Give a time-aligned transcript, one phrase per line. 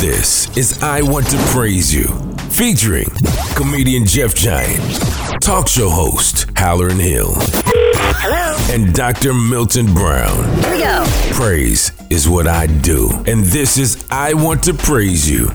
[0.00, 2.04] This is I Want to Praise You,
[2.50, 3.06] featuring
[3.56, 4.80] comedian Jeff Giant,
[5.42, 8.56] talk show host Hallerin Hill, Hello.
[8.72, 9.34] and Dr.
[9.34, 10.44] Milton Brown.
[10.62, 11.04] Here we go.
[11.32, 15.48] Praise is what I do, and this is I Want to Praise You.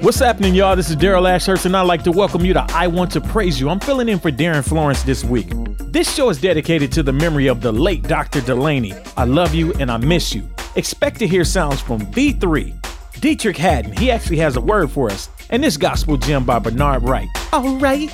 [0.00, 0.74] What's happening, y'all?
[0.74, 3.60] This is Daryle Ashurst, and I'd like to welcome you to I Want to Praise
[3.60, 3.68] You.
[3.68, 5.48] I'm filling in for Darin Florence this week.
[5.92, 8.40] This show is dedicated to the memory of the late Dr.
[8.40, 8.94] Delaney.
[9.16, 10.48] I love you and I miss you.
[10.74, 12.85] Expect to hear sounds from V3.
[13.20, 17.02] Dietrich Haddon, he actually has a word for us, and this gospel gem by Bernard
[17.02, 17.28] Wright.
[17.52, 18.10] All right.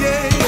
[0.00, 0.47] Yeah, yeah.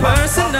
[0.00, 0.57] moan.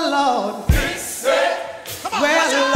[0.00, 0.54] The Lord.
[2.20, 2.73] Well, Lord,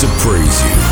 [0.00, 0.83] to praise you.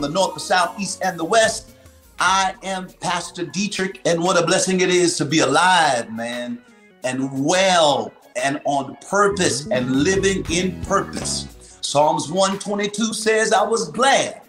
[0.00, 1.72] From the north, the south, east, and the west.
[2.18, 6.62] I am Pastor Dietrich, and what a blessing it is to be alive, man,
[7.04, 11.78] and well, and on purpose, and living in purpose.
[11.82, 14.42] Psalms 122 says, I was glad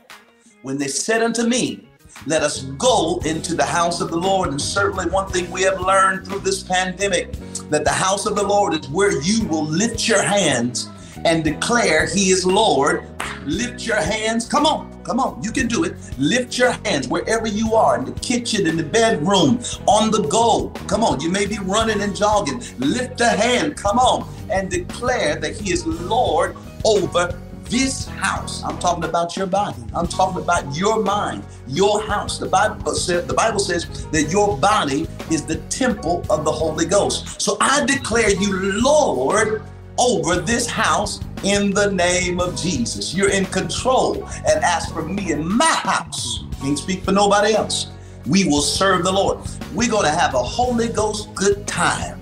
[0.61, 1.87] when they said unto me,
[2.25, 4.49] Let us go into the house of the Lord.
[4.51, 7.33] And certainly, one thing we have learned through this pandemic
[7.69, 10.89] that the house of the Lord is where you will lift your hands
[11.25, 13.05] and declare He is Lord.
[13.45, 14.47] Lift your hands.
[14.47, 15.41] Come on, come on.
[15.43, 15.95] You can do it.
[16.17, 20.69] Lift your hands wherever you are in the kitchen, in the bedroom, on the go.
[20.87, 21.19] Come on.
[21.21, 22.61] You may be running and jogging.
[22.79, 23.77] Lift a hand.
[23.77, 27.39] Come on and declare that He is Lord over
[27.71, 28.63] this house.
[28.63, 29.81] I'm talking about your body.
[29.95, 32.37] I'm talking about your mind, your house.
[32.37, 37.41] The Bible the Bible says that your body is the temple of the Holy Ghost.
[37.41, 39.63] So I declare you Lord
[40.01, 43.13] over this house in the name of Jesus.
[43.13, 44.25] You're in control.
[44.47, 47.91] And as for me and my house, can't speak for nobody else.
[48.25, 49.39] We will serve the Lord.
[49.73, 52.19] We're going to have a Holy Ghost good time.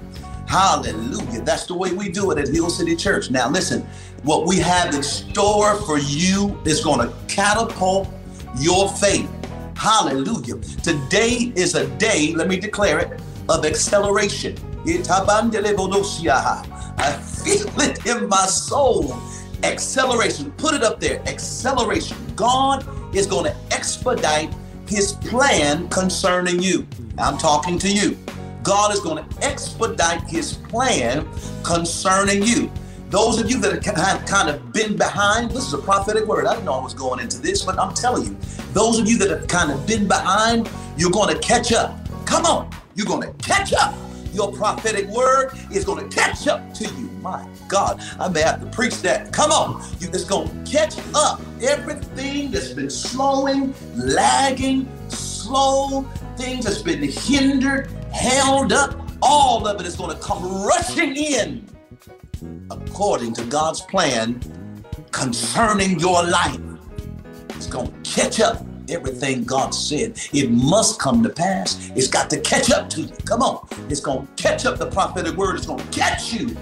[0.47, 1.41] Hallelujah.
[1.41, 3.31] That's the way we do it at Hill City Church.
[3.31, 3.87] Now, listen,
[4.23, 8.09] what we have in store for you is going to catapult
[8.59, 9.29] your faith.
[9.75, 10.55] Hallelujah.
[10.83, 14.57] Today is a day, let me declare it, of acceleration.
[16.97, 19.15] I feel it in my soul.
[19.63, 20.51] Acceleration.
[20.53, 21.21] Put it up there.
[21.27, 22.17] Acceleration.
[22.35, 24.53] God is going to expedite
[24.87, 26.87] his plan concerning you.
[27.17, 28.17] I'm talking to you.
[28.63, 31.27] God is going to expedite his plan
[31.63, 32.71] concerning you.
[33.09, 36.45] Those of you that have kind of been behind, this is a prophetic word.
[36.45, 38.37] I didn't know I was going into this, but I'm telling you,
[38.73, 41.97] those of you that have kind of been behind, you're going to catch up.
[42.25, 43.95] Come on, you're going to catch up.
[44.33, 47.09] Your prophetic word is going to catch up to you.
[47.21, 49.31] My God, I may have to preach that.
[49.33, 51.41] Come on, it's going to catch up.
[51.61, 56.03] Everything that's been slowing, lagging, slow,
[56.37, 61.67] things that's been hindered, held up, all of it is going to come rushing in
[62.71, 64.41] according to God's plan
[65.11, 66.59] concerning your life.
[67.49, 70.19] It's going to catch up everything God said.
[70.33, 71.91] It must come to pass.
[71.95, 73.15] It's got to catch up to you.
[73.25, 73.67] Come on.
[73.89, 75.55] It's going to catch up the prophetic word.
[75.55, 76.55] It's going to catch you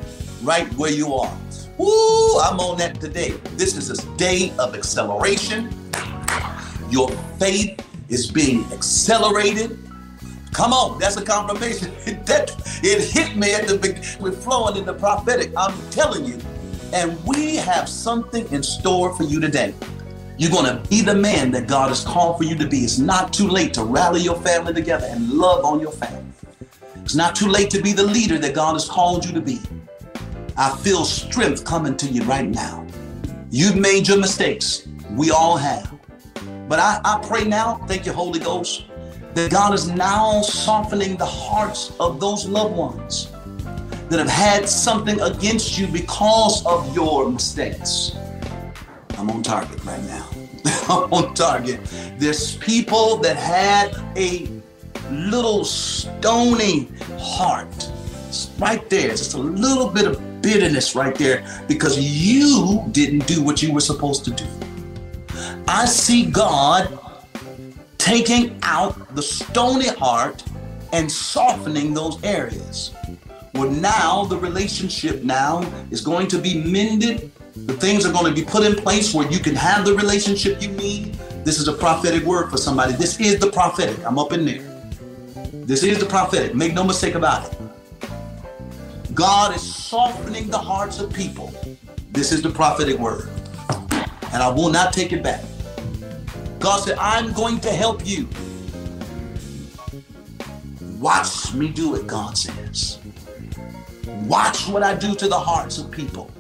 [0.43, 1.35] right where you are.
[1.77, 3.31] Woo, I'm on that today.
[3.55, 5.69] This is a day of acceleration.
[6.89, 9.77] Your faith is being accelerated.
[10.53, 11.91] Come on, that's a confirmation.
[12.25, 12.51] that
[12.83, 15.51] it hit me at the we're flowing in the prophetic.
[15.55, 16.39] I'm telling you.
[16.93, 19.73] And we have something in store for you today.
[20.39, 22.79] You're going to be the man that God has called for you to be.
[22.79, 26.31] It's not too late to rally your family together and love on your family.
[26.97, 29.59] It's not too late to be the leader that God has called you to be.
[30.55, 32.85] I feel strength coming to you right now.
[33.49, 34.87] You've made your mistakes.
[35.11, 35.91] We all have.
[36.69, 38.85] But I, I pray now, thank you, Holy Ghost,
[39.33, 43.31] that God is now softening the hearts of those loved ones
[44.09, 48.15] that have had something against you because of your mistakes.
[49.17, 50.29] I'm on target right now.
[50.89, 51.79] I'm on target.
[52.17, 54.47] There's people that had a
[55.09, 57.67] little stony heart.
[58.27, 59.09] It's right there.
[59.09, 63.81] Just a little bit of bitterness right there because you didn't do what you were
[63.81, 64.45] supposed to do.
[65.67, 66.99] I see God
[67.97, 70.43] taking out the stony heart
[70.93, 72.93] and softening those areas.
[73.53, 77.31] Well, now the relationship now is going to be mended.
[77.65, 80.61] The things are going to be put in place where you can have the relationship
[80.61, 81.15] you need.
[81.43, 82.93] This is a prophetic word for somebody.
[82.93, 84.05] This is the prophetic.
[84.05, 84.61] I'm up in there.
[85.65, 86.55] This is the prophetic.
[86.55, 87.57] Make no mistake about it.
[89.13, 91.53] God is softening the hearts of people.
[92.11, 93.29] This is the prophetic word.
[94.33, 95.43] And I will not take it back.
[96.59, 98.27] God said, I'm going to help you.
[100.99, 102.99] Watch me do it, God says.
[104.23, 106.31] Watch what I do to the hearts of people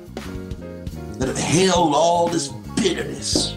[1.17, 3.55] that have held all this bitterness.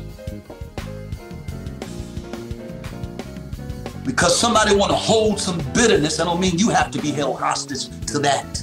[4.05, 7.39] Because somebody want to hold some bitterness, I don't mean you have to be held
[7.39, 8.63] hostage to that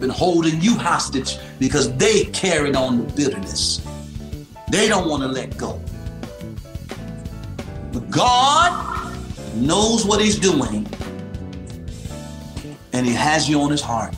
[0.00, 3.84] been holding you hostage because they carried on the bitterness.
[4.70, 5.80] They don't want to let go.
[7.92, 9.14] But God
[9.54, 10.86] knows what He's doing,
[12.92, 14.14] and He has you on His heart,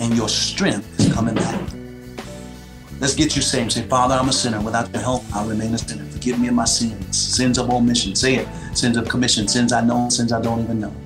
[0.00, 1.60] and your strength is coming back.
[3.04, 3.72] Let's get you saved.
[3.72, 4.62] Say, Father, I'm a sinner.
[4.62, 6.06] Without your help, I'll remain a sinner.
[6.06, 8.14] Forgive me of my sins, sins of omission.
[8.16, 8.48] Say it.
[8.72, 10.96] Sins of commission, sins I know, sins I don't even know.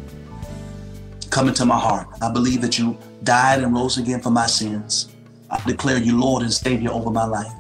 [1.31, 2.07] Come into my heart.
[2.23, 5.13] I believe that you died and rose again for my sins.
[5.51, 7.53] I declare you Lord and Savior over my life.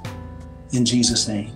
[0.70, 1.50] In Jesus' name.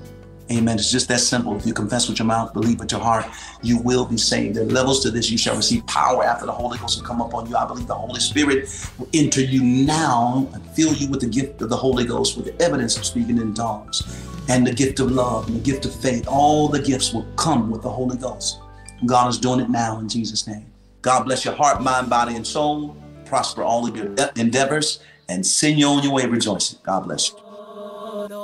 [0.53, 0.77] Amen.
[0.77, 1.57] It's just that simple.
[1.57, 3.25] If you confess with your mouth, believe with your heart,
[3.63, 4.57] you will be saved.
[4.57, 5.31] There are levels to this.
[5.31, 7.57] You shall receive power after the Holy Ghost will come upon you.
[7.57, 11.63] I believe the Holy Spirit will enter you now and fill you with the gift
[11.63, 14.03] of the Holy Ghost, with the evidence of speaking in tongues,
[14.49, 16.27] and the gift of love and the gift of faith.
[16.29, 18.61] All the gifts will come with the Holy Ghost.
[19.07, 20.67] God is doing it now in Jesus' name.
[21.01, 22.97] God bless your heart, mind, body, and soul
[23.33, 24.99] prosper all of your endeavors,
[25.31, 26.79] and send you on your way rejoicing.
[26.83, 27.42] God bless you.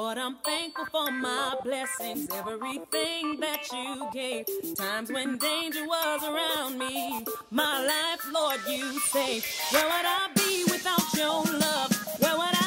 [0.09, 4.47] Lord, I'm thankful for my blessings, everything that you gave.
[4.75, 9.45] Times when danger was around me, my life, Lord, you saved.
[9.71, 11.93] Where would I be without your love?
[12.21, 12.58] Where would I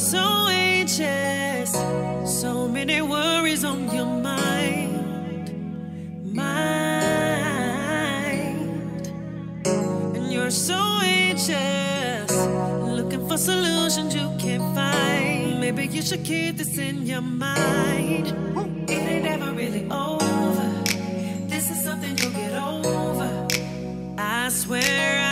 [0.00, 1.72] so anxious,
[2.24, 5.52] so many worries on your mind,
[6.34, 6.72] mind.
[10.16, 12.32] And you're so anxious,
[12.82, 15.60] looking for solutions you can't find.
[15.60, 18.28] Maybe you should keep this in your mind.
[18.88, 20.82] It ain't ever really over.
[21.46, 23.46] This is something you'll get over.
[24.16, 25.26] I swear.
[25.26, 25.29] I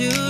[0.00, 0.23] you.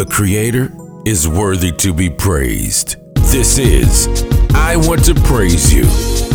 [0.00, 0.72] The Creator
[1.04, 2.96] is worthy to be praised.
[3.16, 4.08] This is
[4.54, 6.29] I Want to Praise You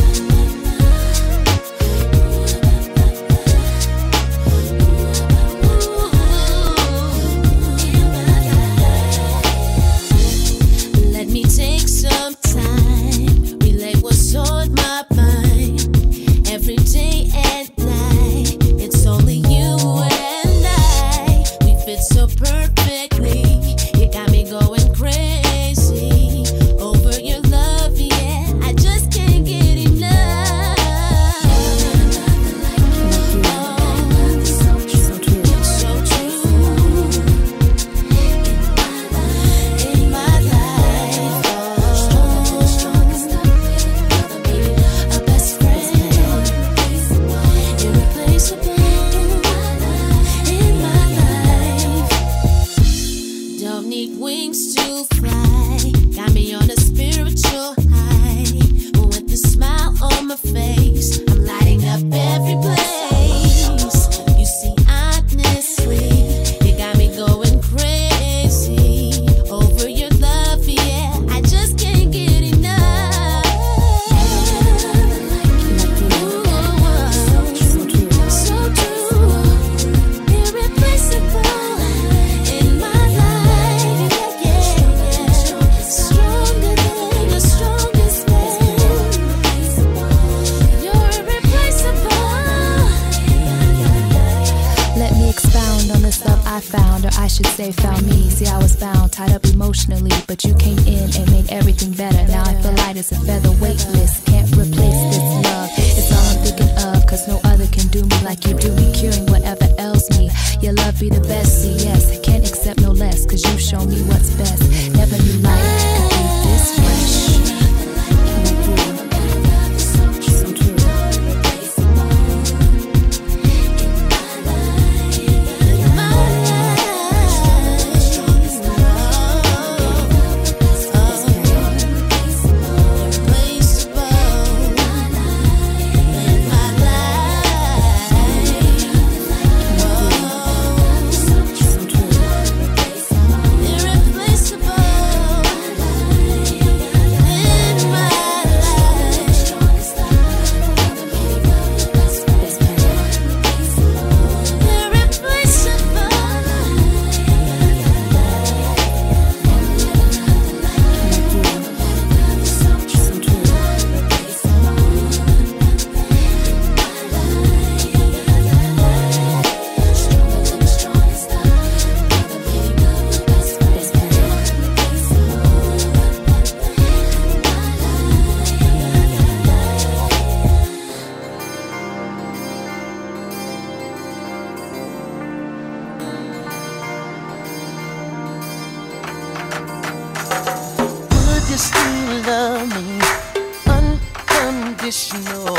[194.86, 195.56] unconditional.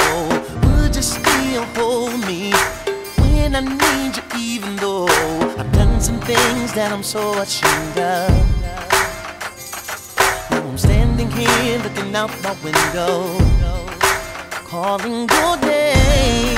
[0.63, 2.53] Would you still hold me
[3.19, 5.07] when I need you, even though
[5.59, 8.31] I've done some things that I'm so ashamed of?
[10.51, 13.37] Now I'm standing here looking out my window,
[14.65, 16.56] calling your name.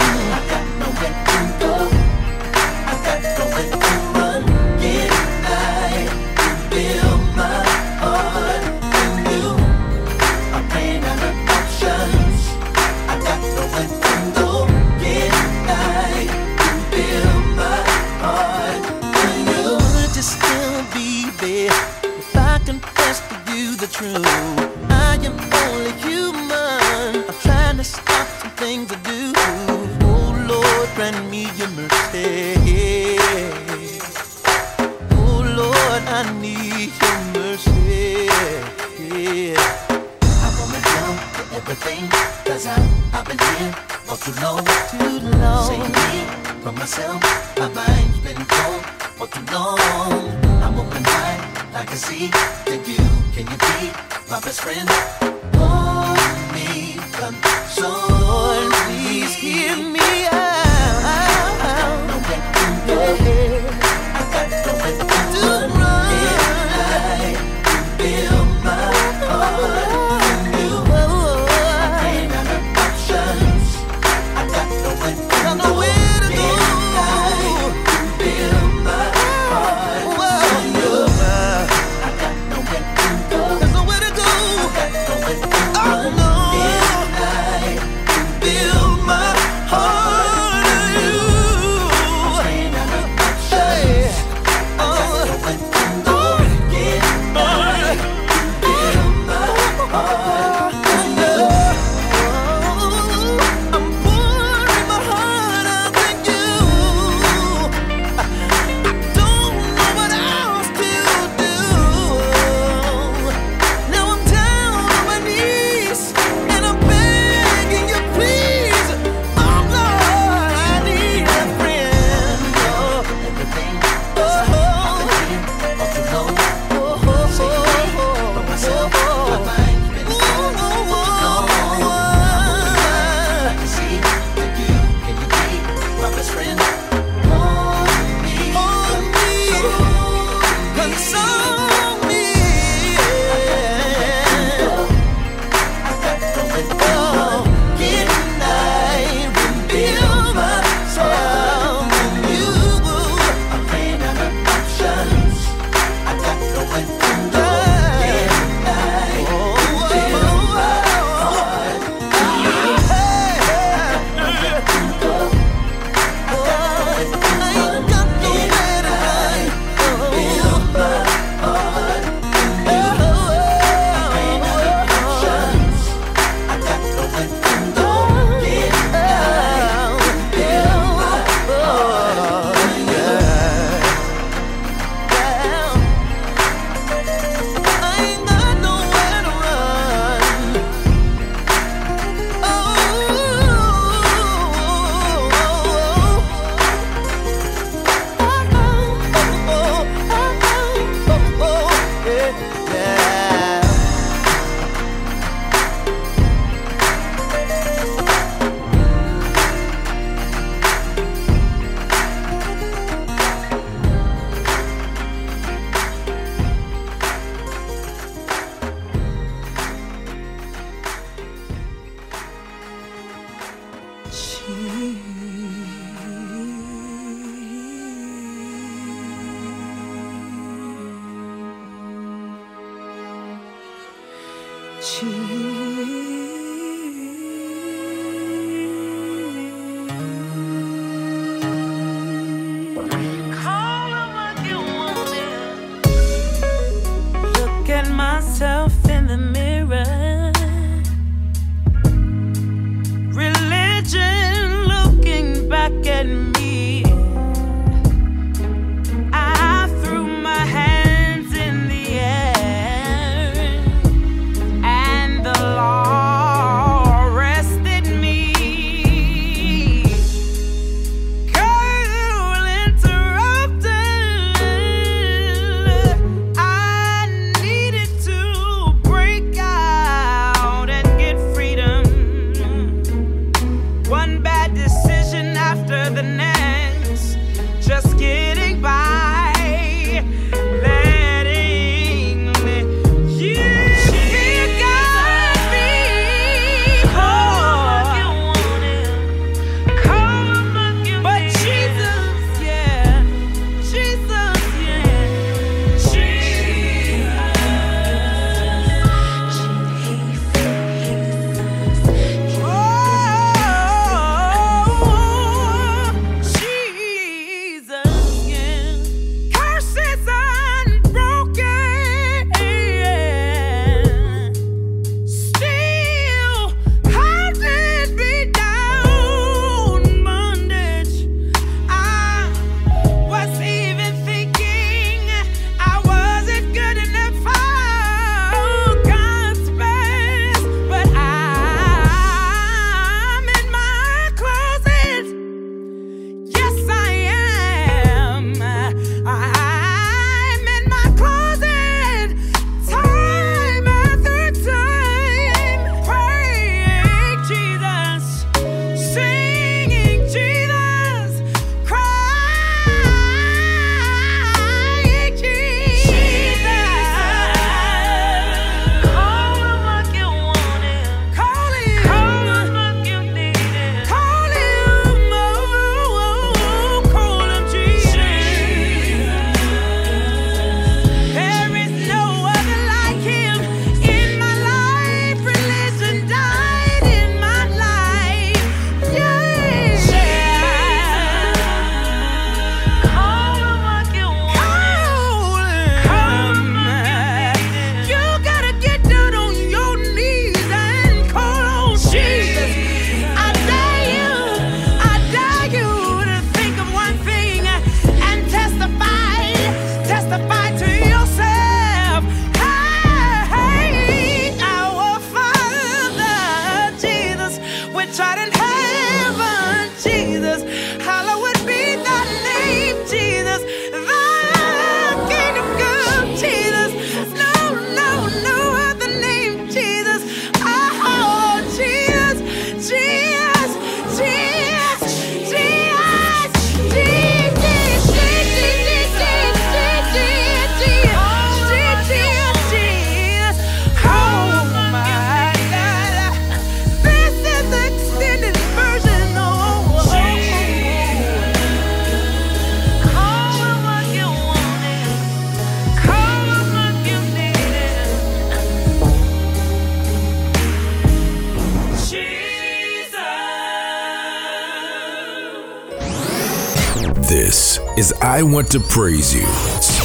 [468.18, 469.77] I Want to Praise You.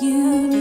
[0.00, 0.57] You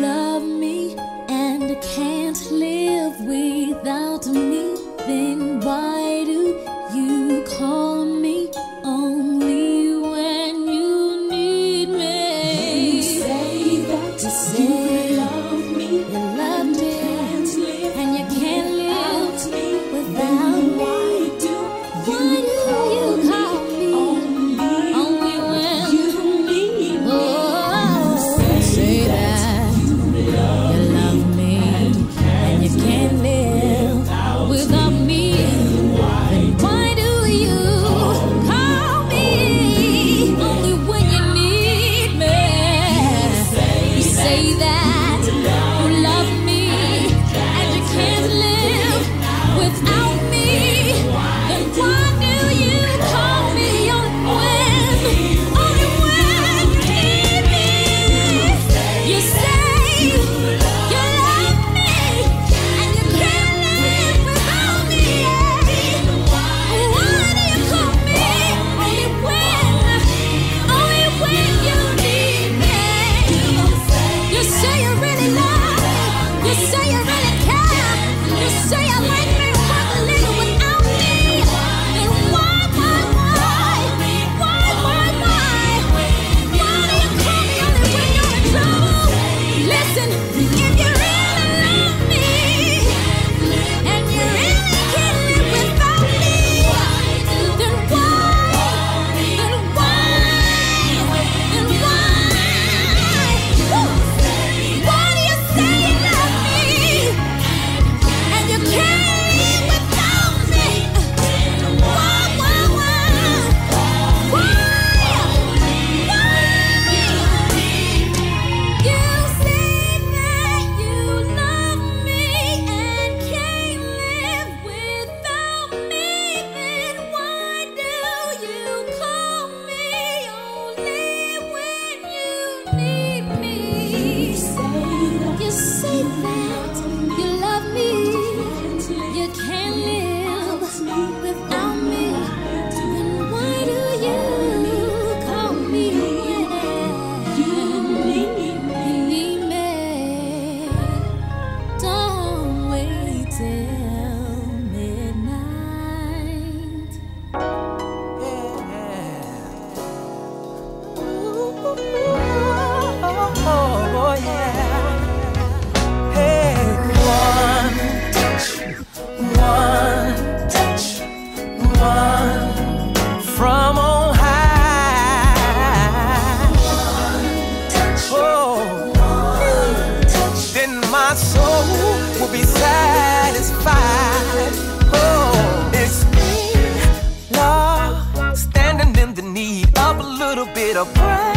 [190.78, 191.34] a prayer.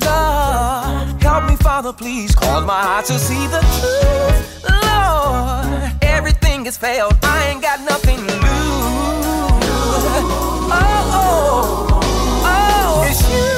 [0.00, 4.64] Lord, help me, Father, please cause my heart to see the truth.
[4.64, 7.14] Lord, everything has failed.
[7.22, 8.42] I ain't got nothing to lose.
[10.72, 12.00] Oh, oh,
[12.52, 13.48] oh, it's you,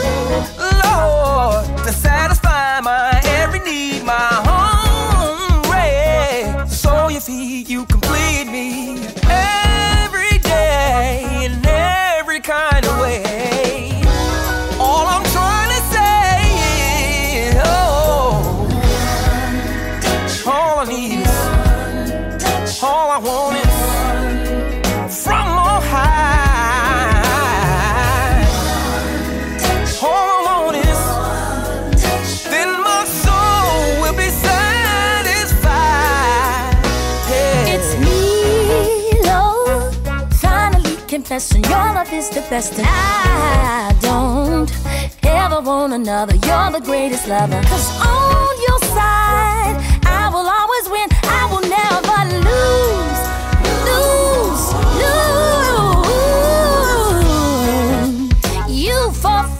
[0.82, 5.88] Lord, to satisfy my every need, my hungry.
[6.68, 8.05] So if He, you can.
[41.36, 44.72] and Your love is the best, and I don't
[45.22, 46.34] ever want another.
[46.34, 47.60] You're the greatest lover.
[47.64, 49.76] Cause on your side,
[50.06, 51.06] I will always win.
[51.24, 53.20] I will never lose,
[53.84, 54.72] lose,
[58.56, 58.80] lose.
[58.82, 59.55] You for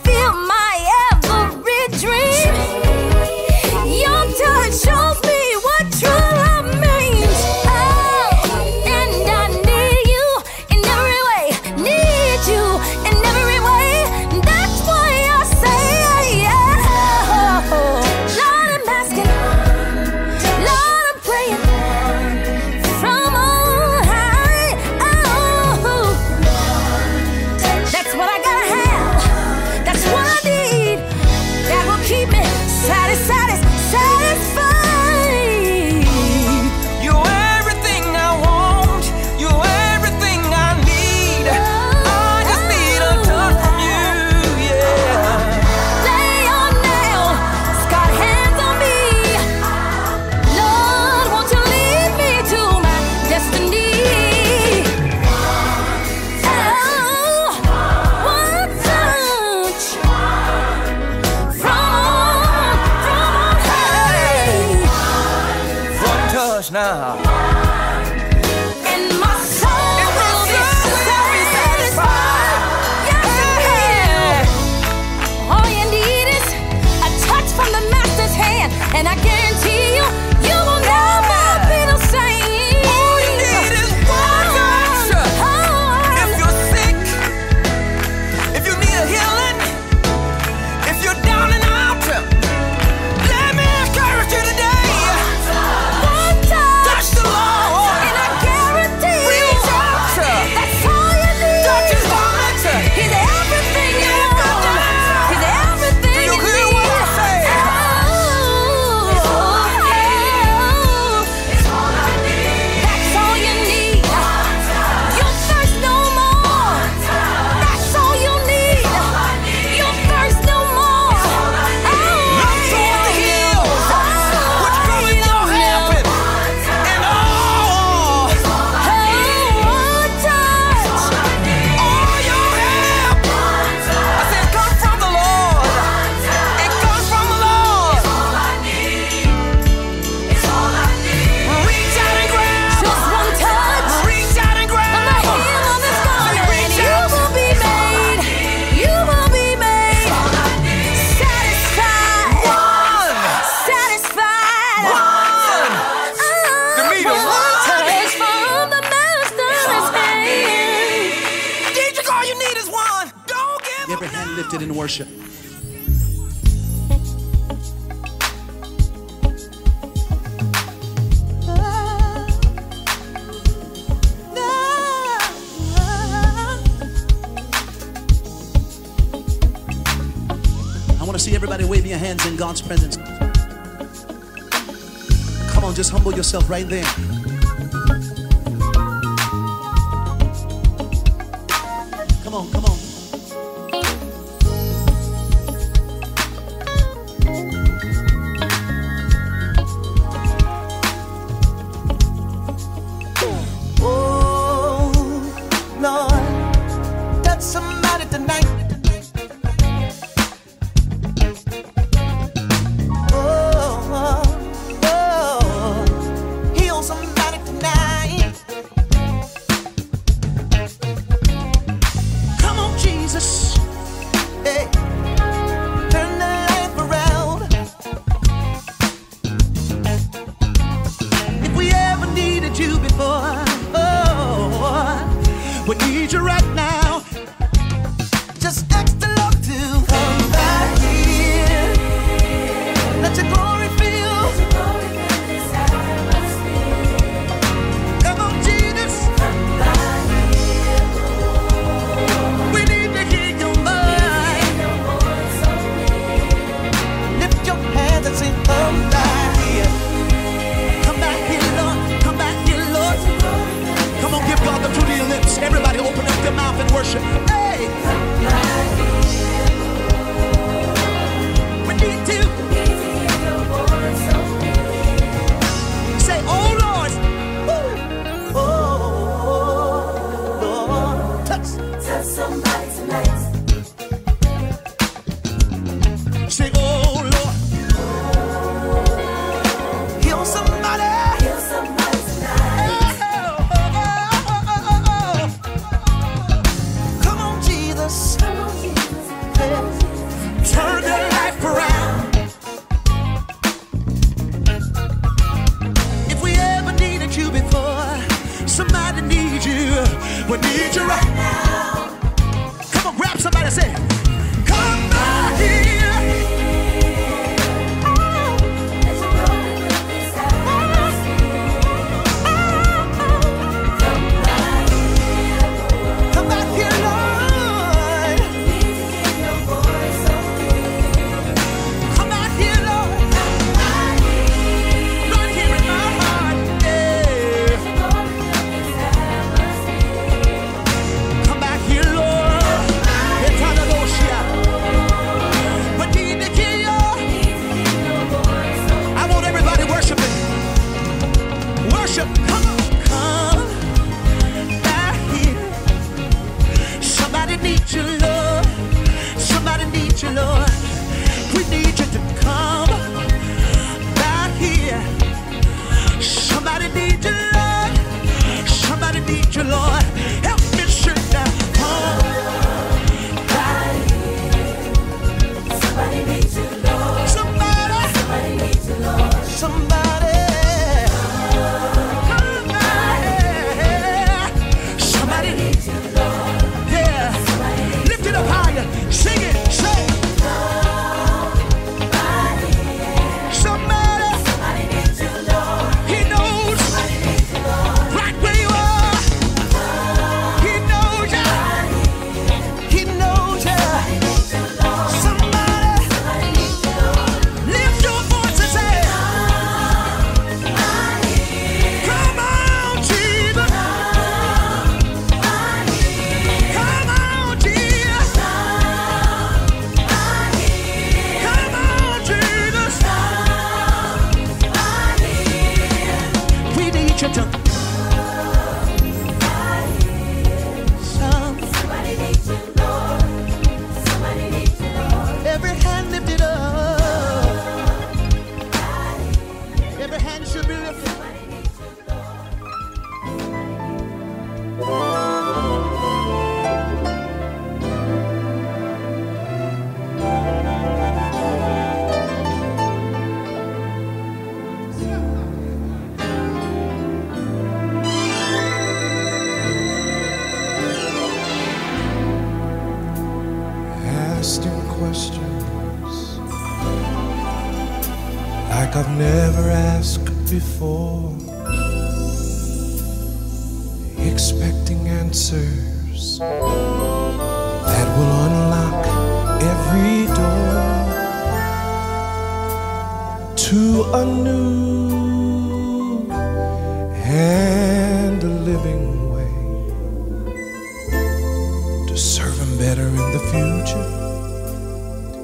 [491.97, 493.87] serve Him better in the future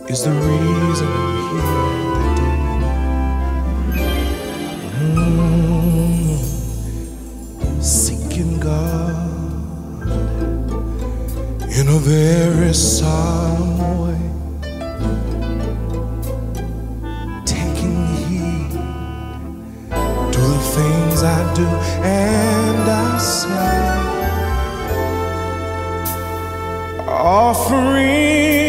[0.08, 1.72] is the reason I'm here
[5.16, 6.32] mm-hmm.
[7.80, 9.32] Seeking God
[11.78, 14.20] in a very solemn way.
[17.46, 18.72] Taking heed
[20.32, 21.66] to the things I do
[22.02, 23.81] and I say.
[27.22, 28.61] offering.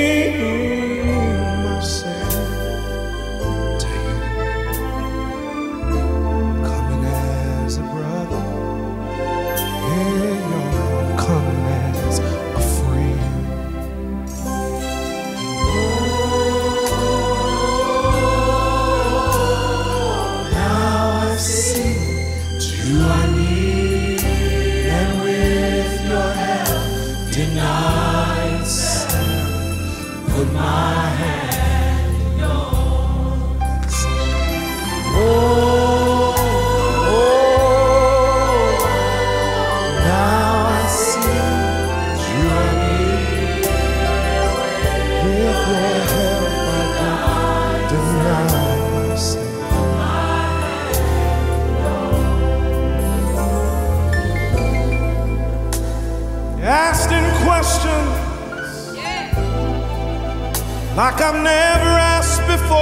[61.26, 62.82] I've never asked before.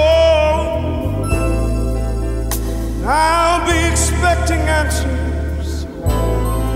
[3.08, 5.86] I'll be expecting answers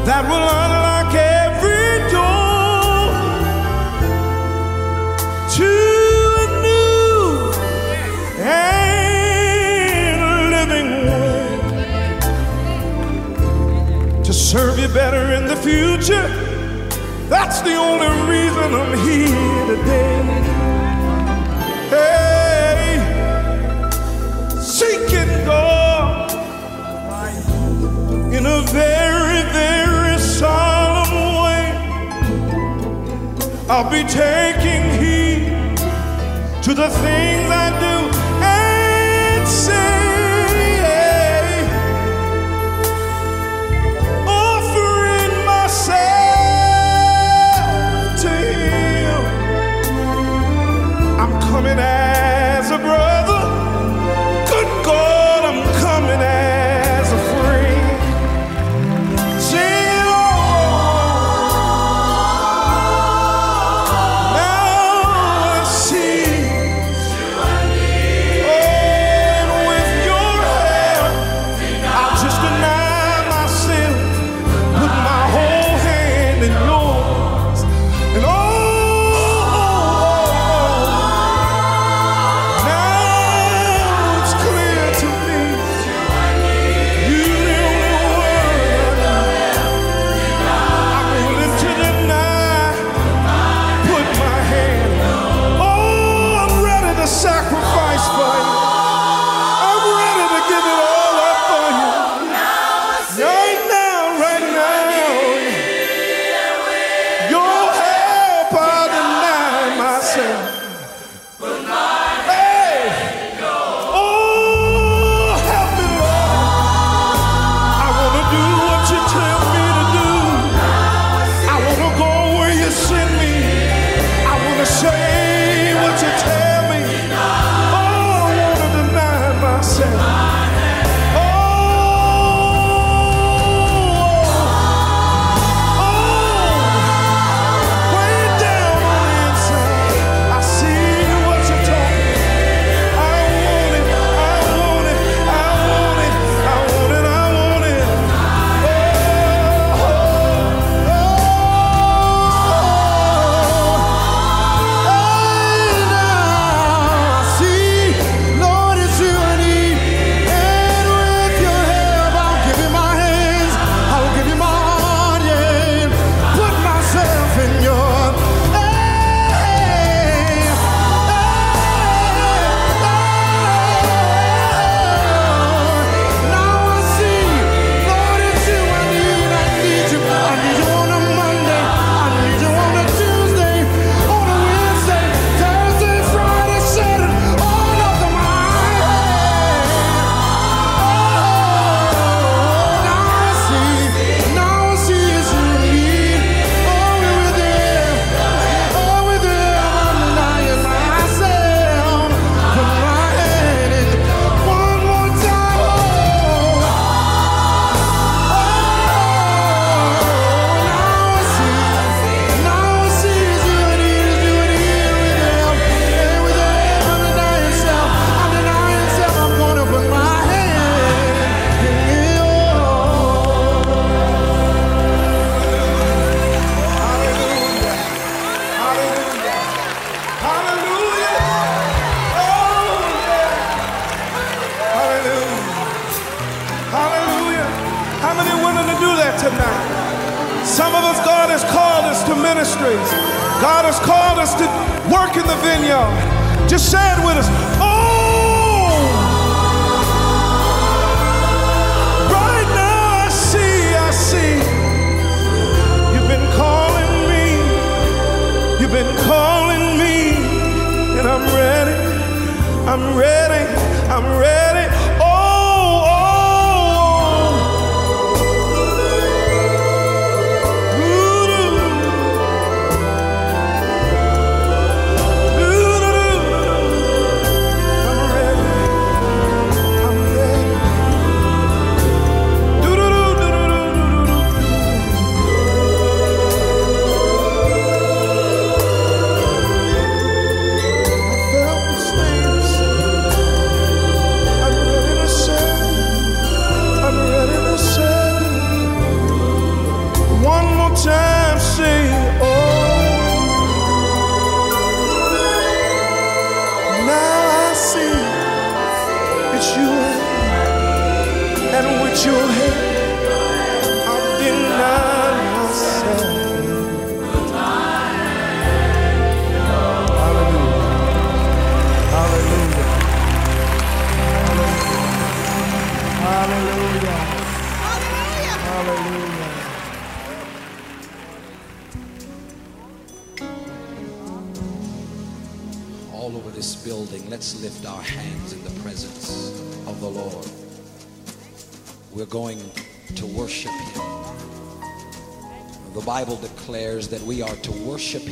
[0.05, 3.09] that will unlock every door
[5.57, 5.71] to
[6.43, 7.49] a new
[8.43, 10.21] and
[10.51, 11.49] living way
[14.23, 16.29] to serve you better in the future.
[17.27, 20.24] That's the only reason I'm here today.
[33.77, 35.75] I'll be taking heed
[36.63, 38.14] to the things I do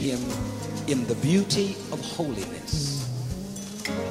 [0.04, 0.20] Him
[0.90, 3.10] in the beauty of holiness.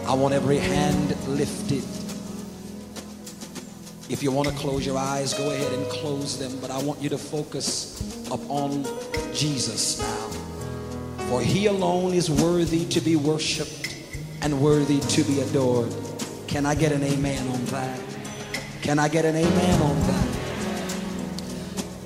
[0.07, 1.85] I want every hand lifted.
[4.11, 7.03] If you want to close your eyes, go ahead and close them, but I want
[7.03, 8.87] you to focus upon
[9.35, 10.29] Jesus now.
[11.29, 13.95] For he alone is worthy to be worshiped
[14.41, 15.95] and worthy to be adored.
[16.47, 18.01] Can I get an amen on that?
[18.81, 20.29] Can I get an amen on that?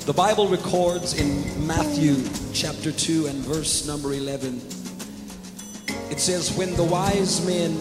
[0.06, 2.16] The Bible records in Matthew
[2.56, 4.56] chapter 2 and verse number 11.
[6.10, 7.76] It says, When the wise men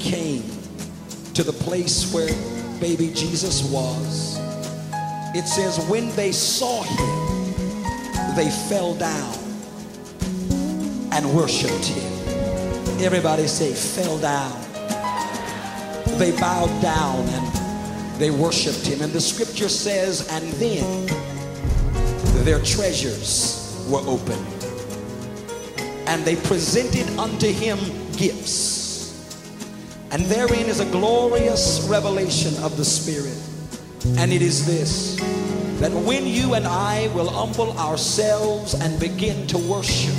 [0.00, 0.42] came
[1.34, 2.26] to the place where
[2.80, 4.36] baby Jesus was,
[5.32, 9.32] it says, When they saw him, they fell down
[11.12, 12.12] and worshiped him.
[13.00, 14.60] Everybody say, fell down.
[16.18, 19.02] They bowed down and they worshiped him.
[19.02, 21.06] And the scripture says, and then
[22.44, 24.46] their treasures were opened.
[26.06, 27.78] And they presented unto him
[28.16, 28.76] gifts.
[30.10, 33.38] And therein is a glorious revelation of the Spirit.
[34.18, 35.16] And it is this
[35.80, 40.14] that when you and I will humble ourselves and begin to worship,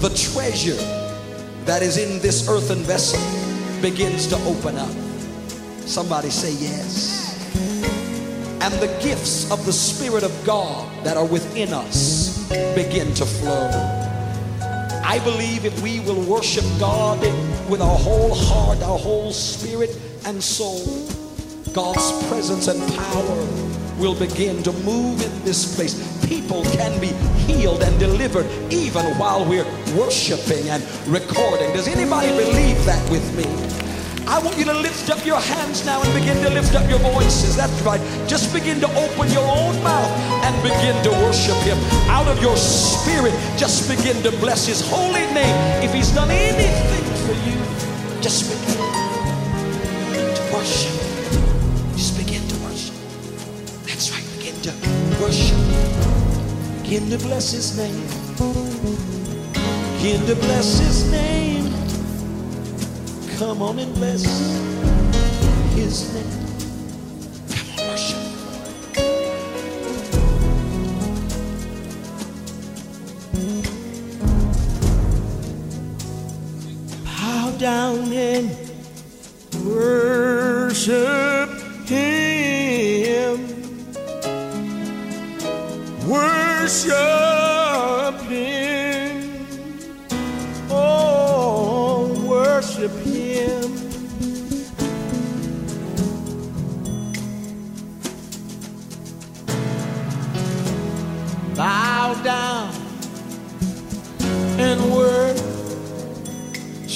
[0.00, 0.80] the treasure
[1.66, 3.20] that is in this earthen vessel
[3.82, 4.90] begins to open up.
[5.86, 8.01] Somebody say yes.
[8.62, 13.68] And the gifts of the Spirit of God that are within us begin to flow.
[15.04, 17.18] I believe if we will worship God
[17.68, 19.90] with our whole heart, our whole spirit
[20.26, 21.08] and soul,
[21.72, 25.98] God's presence and power will begin to move in this place.
[26.28, 27.08] People can be
[27.50, 29.66] healed and delivered even while we're
[29.98, 31.72] worshiping and recording.
[31.72, 33.81] Does anybody believe that with me?
[34.26, 36.98] I want you to lift up your hands now and begin to lift up your
[36.98, 37.56] voices.
[37.56, 38.00] That's right.
[38.28, 40.10] Just begin to open your own mouth
[40.44, 41.78] and begin to worship Him.
[42.08, 45.56] Out of your spirit, just begin to bless His holy name.
[45.82, 47.58] If He's done anything for you,
[48.22, 48.78] just begin
[50.34, 50.94] to worship.
[51.96, 52.94] Just begin to worship.
[53.84, 54.24] That's right.
[54.38, 54.72] Begin to
[55.20, 55.58] worship.
[56.82, 58.06] Begin to bless His name.
[59.96, 61.51] Begin to bless His name.
[63.38, 64.22] Come on and bless
[65.74, 66.24] his name.
[67.50, 68.18] Come on, worship.
[77.04, 78.50] Bow down and
[79.64, 81.50] worship
[81.88, 83.38] him.
[86.08, 87.11] Worship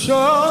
[0.09, 0.46] him.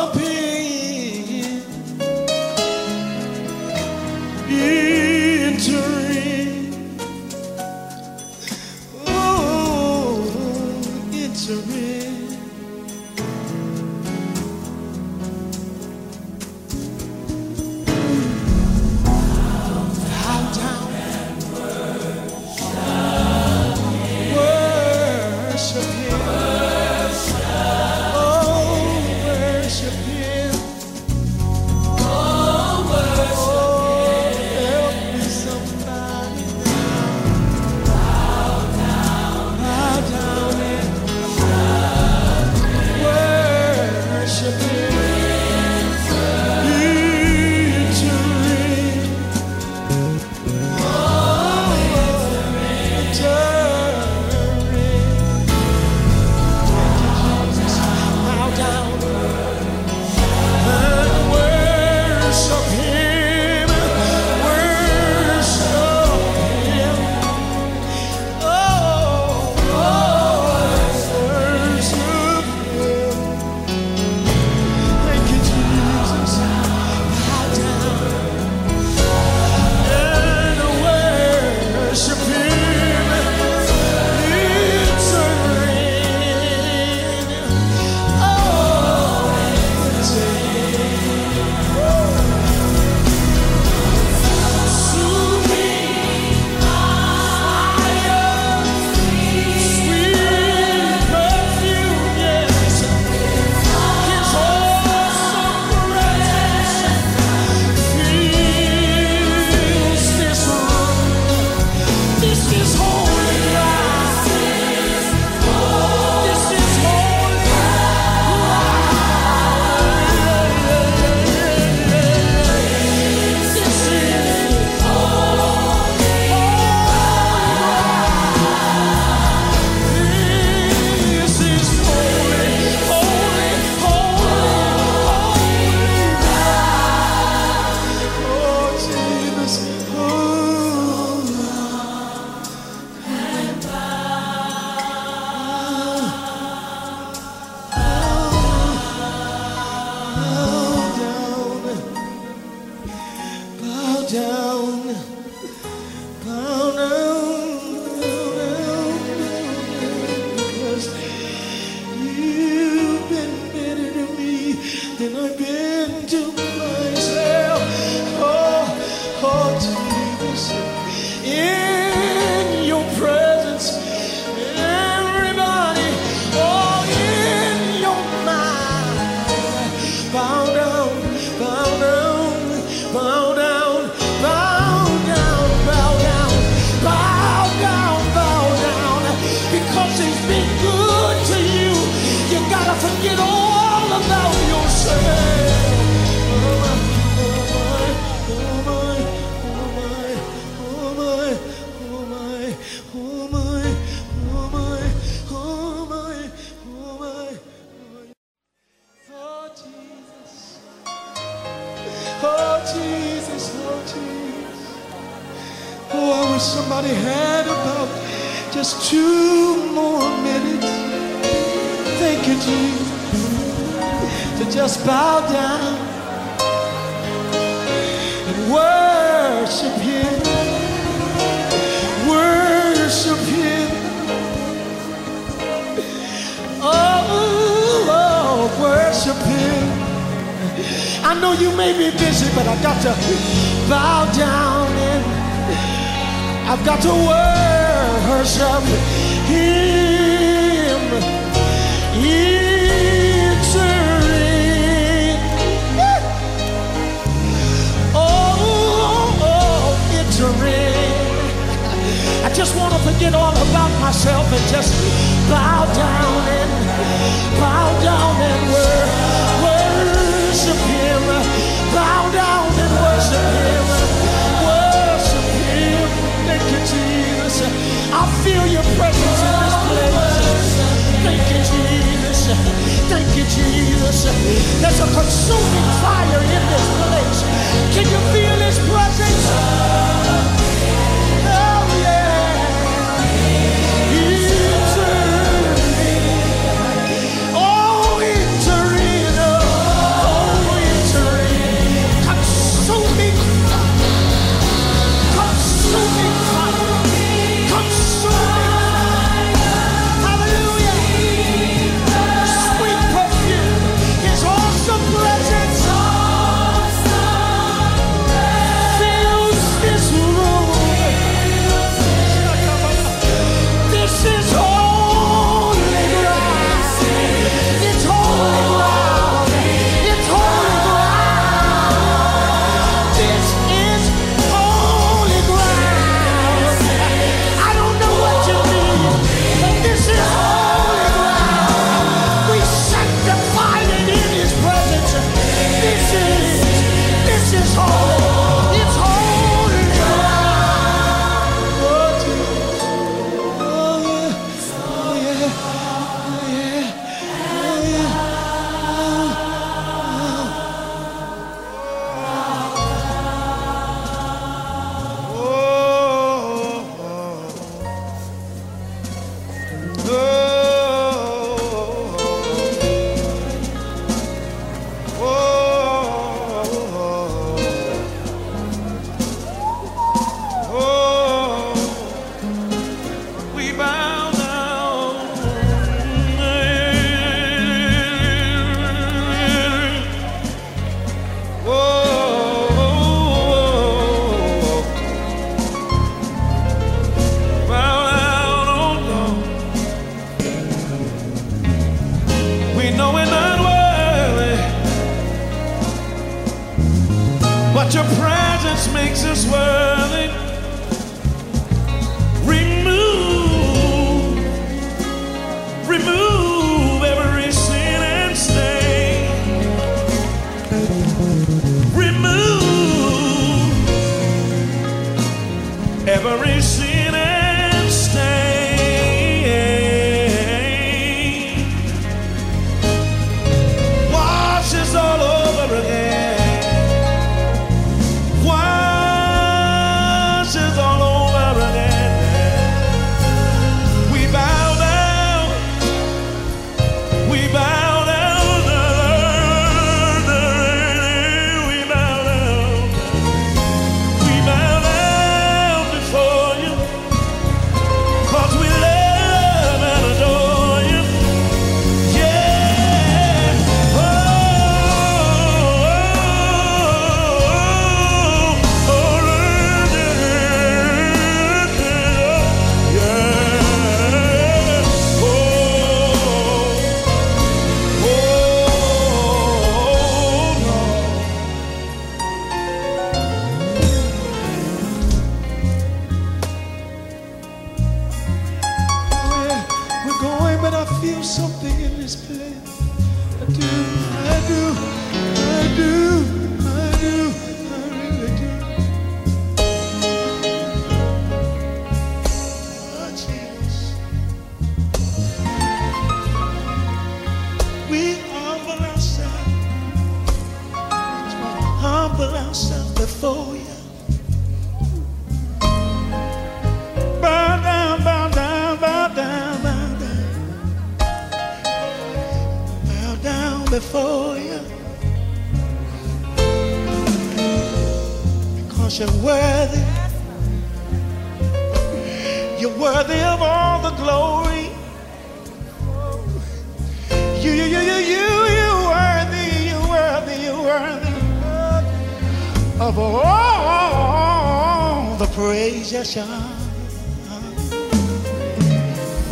[545.98, 546.36] Are.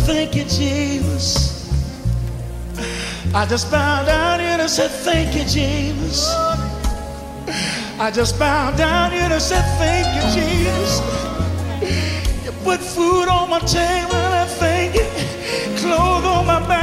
[0.05, 1.53] Thank you, Jesus.
[3.33, 6.27] I just bowed down here and said, Thank you, Jesus.
[7.99, 10.99] I just bowed down here and said, Thank you, Jesus.
[12.45, 15.07] You put food on my table and thank you.
[15.77, 16.82] Clothes on my back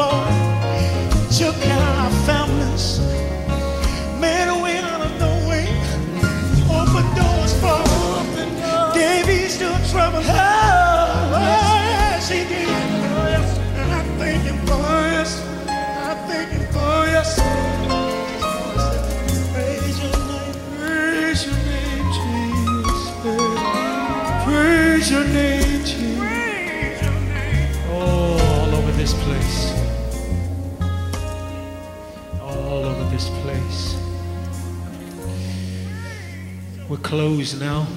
[0.00, 1.36] it.
[1.38, 2.39] Took our families.
[37.12, 37.88] We're now.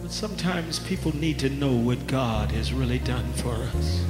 [0.00, 4.04] But sometimes people need to know what God has really done for us.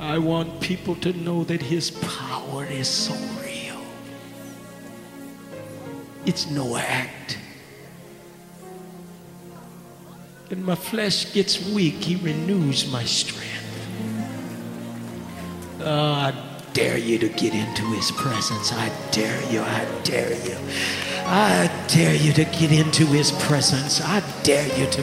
[0.00, 3.82] I want people to know that His power is so real.
[6.24, 7.36] It's no act.
[10.50, 13.41] And my flesh gets weak, He renews my strength.
[16.92, 18.70] Dare you to get into His presence.
[18.70, 19.62] I dare you.
[19.62, 20.56] I dare you.
[21.24, 24.02] I dare you to get into His presence.
[24.02, 25.02] I dare you to,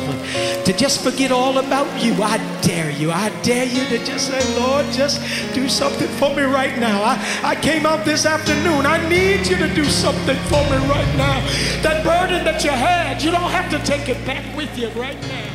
[0.66, 2.14] to just forget all about you.
[2.22, 3.10] I dare you.
[3.10, 5.20] I dare you to just say, Lord, just
[5.56, 7.02] do something for me right now.
[7.02, 8.86] I, I came out this afternoon.
[8.86, 11.40] I need you to do something for me right now.
[11.82, 15.20] That burden that you had, you don't have to take it back with you right
[15.24, 15.50] now.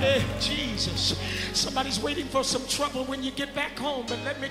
[0.00, 1.16] Hey, Jesus.
[1.52, 4.48] Somebody's waiting for some trouble when you get back home, but let me